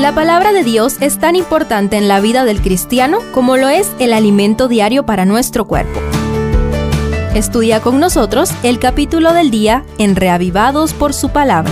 [0.00, 3.86] La palabra de Dios es tan importante en la vida del cristiano como lo es
[3.98, 6.00] el alimento diario para nuestro cuerpo.
[7.34, 11.70] Estudia con nosotros el capítulo del día en Reavivados por su palabra.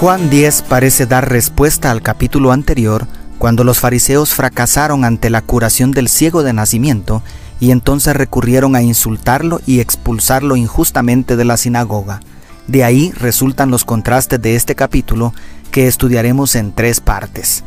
[0.00, 3.06] Juan 10 parece dar respuesta al capítulo anterior
[3.36, 7.22] cuando los fariseos fracasaron ante la curación del ciego de nacimiento
[7.60, 12.20] y entonces recurrieron a insultarlo y expulsarlo injustamente de la sinagoga.
[12.68, 15.32] De ahí resultan los contrastes de este capítulo
[15.70, 17.64] que estudiaremos en tres partes.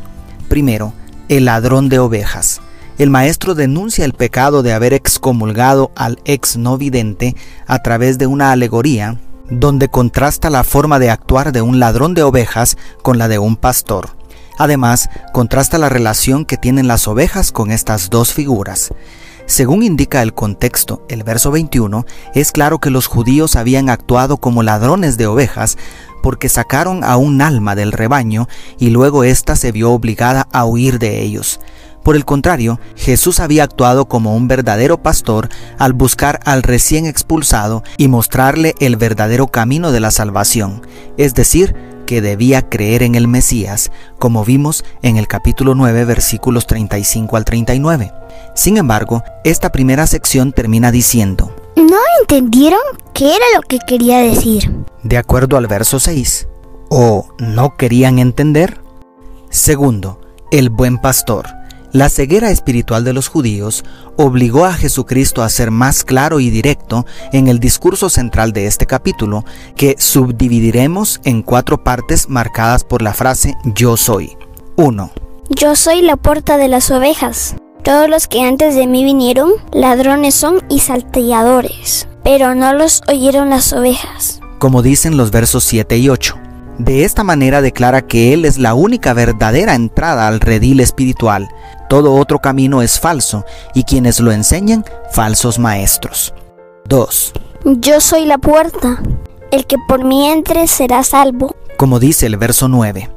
[0.48, 0.94] Primero,
[1.28, 2.60] el ladrón de ovejas.
[2.98, 7.34] El maestro denuncia el pecado de haber excomulgado al ex no vidente
[7.66, 9.18] a través de una alegoría
[9.50, 13.56] donde contrasta la forma de actuar de un ladrón de ovejas con la de un
[13.56, 14.10] pastor.
[14.56, 18.92] Además, contrasta la relación que tienen las ovejas con estas dos figuras.
[19.52, 24.62] Según indica el contexto, el verso 21, es claro que los judíos habían actuado como
[24.62, 25.76] ladrones de ovejas
[26.22, 30.98] porque sacaron a un alma del rebaño y luego ésta se vio obligada a huir
[30.98, 31.60] de ellos.
[32.02, 37.82] Por el contrario, Jesús había actuado como un verdadero pastor al buscar al recién expulsado
[37.98, 40.80] y mostrarle el verdadero camino de la salvación,
[41.18, 41.74] es decir,
[42.12, 47.46] que debía creer en el Mesías, como vimos en el capítulo 9 versículos 35 al
[47.46, 48.12] 39.
[48.54, 52.82] Sin embargo, esta primera sección termina diciendo, ¿No entendieron
[53.14, 54.70] qué era lo que quería decir?
[55.02, 56.48] De acuerdo al verso 6.
[56.90, 58.82] ¿O no querían entender?
[59.48, 61.46] Segundo, el buen pastor.
[61.92, 63.84] La ceguera espiritual de los judíos
[64.16, 67.04] obligó a Jesucristo a ser más claro y directo
[67.34, 69.44] en el discurso central de este capítulo,
[69.76, 74.38] que subdividiremos en cuatro partes marcadas por la frase yo soy.
[74.76, 75.10] 1.
[75.50, 77.56] Yo soy la puerta de las ovejas.
[77.82, 83.50] Todos los que antes de mí vinieron, ladrones son y salteadores, pero no los oyeron
[83.50, 84.40] las ovejas.
[84.58, 86.38] Como dicen los versos 7 y 8.
[86.78, 91.48] De esta manera declara que Él es la única verdadera entrada al redil espiritual.
[91.92, 93.44] Todo otro camino es falso
[93.74, 96.32] y quienes lo enseñan, falsos maestros.
[96.88, 97.34] 2.
[97.66, 99.02] Yo soy la puerta.
[99.50, 101.54] El que por mí entre será salvo.
[101.76, 103.10] Como dice el verso 9.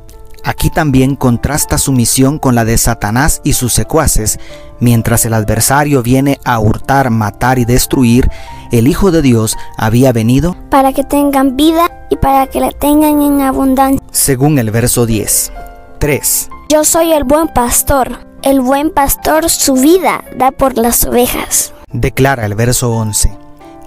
[0.43, 4.39] Aquí también contrasta su misión con la de Satanás y sus secuaces.
[4.81, 8.29] Mientras el adversario viene a hurtar, matar y destruir,
[8.73, 13.21] el Hijo de Dios había venido para que tengan vida y para que la tengan
[13.21, 14.05] en abundancia.
[14.11, 15.53] Según el verso 10.
[15.99, 16.49] 3.
[16.67, 18.24] Yo soy el buen pastor.
[18.45, 21.73] El buen pastor su vida da por las ovejas.
[21.91, 23.35] Declara el verso 11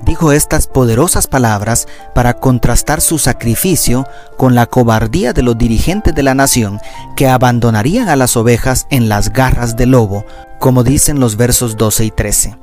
[0.03, 4.05] dijo estas poderosas palabras para contrastar su sacrificio
[4.37, 6.81] con la cobardía de los dirigentes de la nación
[7.15, 10.25] que abandonarían a las ovejas en las garras del lobo,
[10.59, 12.59] como dicen los versos 12 y 13.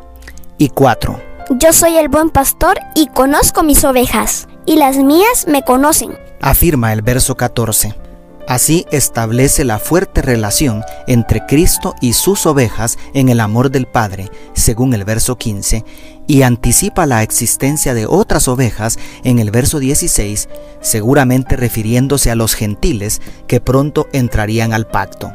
[0.57, 1.22] Y 4.
[1.61, 6.17] Yo soy el buen pastor y conozco mis ovejas, y las mías me conocen.
[6.41, 8.04] Afirma el verso 14.
[8.47, 14.29] Así establece la fuerte relación entre Cristo y sus ovejas en el amor del Padre,
[14.53, 15.83] según el verso 15,
[16.28, 20.47] y anticipa la existencia de otras ovejas en el verso 16,
[20.79, 25.34] seguramente refiriéndose a los gentiles que pronto entrarían al pacto.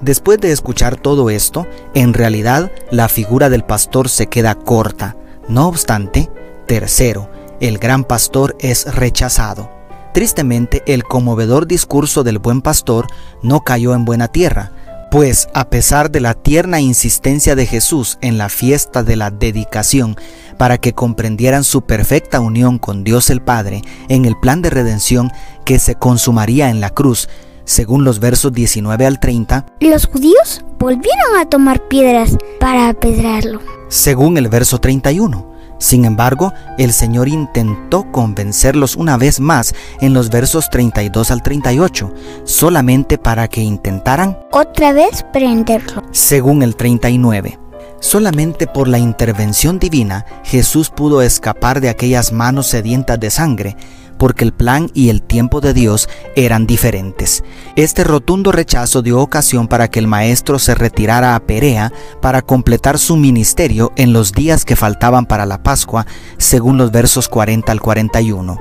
[0.00, 5.16] Después de escuchar todo esto, en realidad la figura del pastor se queda corta.
[5.48, 6.28] No obstante,
[6.66, 7.28] tercero,
[7.60, 9.81] el gran pastor es rechazado.
[10.12, 13.06] Tristemente, el conmovedor discurso del buen pastor
[13.42, 14.72] no cayó en buena tierra,
[15.10, 20.16] pues a pesar de la tierna insistencia de Jesús en la fiesta de la dedicación
[20.58, 25.30] para que comprendieran su perfecta unión con Dios el Padre en el plan de redención
[25.64, 27.28] que se consumaría en la cruz,
[27.64, 33.60] según los versos 19 al 30, los judíos volvieron a tomar piedras para apedrarlo.
[33.88, 35.51] Según el verso 31,
[35.82, 42.14] sin embargo, el Señor intentó convencerlos una vez más en los versos 32 al 38,
[42.44, 46.04] solamente para que intentaran otra vez prenderlo.
[46.12, 47.58] Según el 39.
[47.98, 53.76] Solamente por la intervención divina Jesús pudo escapar de aquellas manos sedientas de sangre
[54.22, 57.42] porque el plan y el tiempo de Dios eran diferentes.
[57.74, 62.98] Este rotundo rechazo dio ocasión para que el maestro se retirara a Perea para completar
[62.98, 66.06] su ministerio en los días que faltaban para la Pascua,
[66.38, 68.60] según los versos 40 al 41.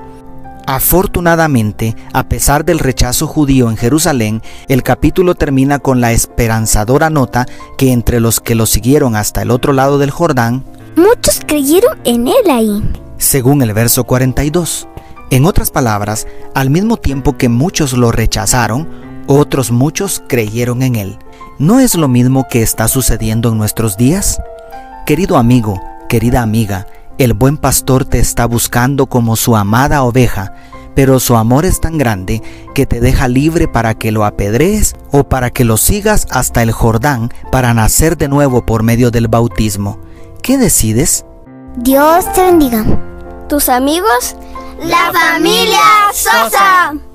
[0.66, 7.46] Afortunadamente, a pesar del rechazo judío en Jerusalén, el capítulo termina con la esperanzadora nota
[7.78, 10.63] que entre los que lo siguieron hasta el otro lado del Jordán,
[10.96, 12.81] muchos creyeron en él ahí.
[13.19, 14.88] Según el verso 42.
[15.31, 18.89] En otras palabras, al mismo tiempo que muchos lo rechazaron,
[19.28, 21.19] otros muchos creyeron en él.
[21.57, 24.42] ¿No es lo mismo que está sucediendo en nuestros días?
[25.06, 26.86] Querido amigo, querida amiga,
[27.18, 30.54] El buen pastor te está buscando como su amada oveja,
[30.95, 32.42] pero su amor es tan grande
[32.74, 36.72] que te deja libre para que lo apedrees o para que lo sigas hasta el
[36.72, 40.00] Jordán para nacer de nuevo por medio del bautismo.
[40.42, 41.24] ¿Qué decides?
[41.77, 42.84] Dios te bendiga.
[43.48, 44.36] Tus amigos,
[44.81, 45.80] la familia
[46.12, 47.11] Sosa.